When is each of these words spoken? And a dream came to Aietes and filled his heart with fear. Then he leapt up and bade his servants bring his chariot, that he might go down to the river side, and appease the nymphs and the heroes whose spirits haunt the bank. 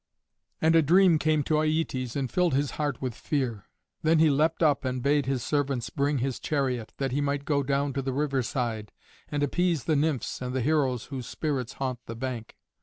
And 0.59 0.75
a 0.75 0.81
dream 0.81 1.19
came 1.19 1.43
to 1.43 1.59
Aietes 1.59 2.15
and 2.15 2.31
filled 2.31 2.55
his 2.55 2.71
heart 2.71 3.03
with 3.03 3.13
fear. 3.13 3.65
Then 4.01 4.17
he 4.17 4.31
leapt 4.31 4.63
up 4.63 4.83
and 4.83 5.03
bade 5.03 5.27
his 5.27 5.43
servants 5.43 5.91
bring 5.91 6.17
his 6.17 6.39
chariot, 6.39 6.91
that 6.97 7.11
he 7.11 7.21
might 7.21 7.45
go 7.45 7.61
down 7.61 7.93
to 7.93 8.01
the 8.01 8.11
river 8.11 8.41
side, 8.41 8.91
and 9.29 9.43
appease 9.43 9.83
the 9.83 9.95
nymphs 9.95 10.41
and 10.41 10.55
the 10.55 10.61
heroes 10.61 11.05
whose 11.13 11.27
spirits 11.27 11.73
haunt 11.73 11.99
the 12.07 12.15
bank. 12.15 12.57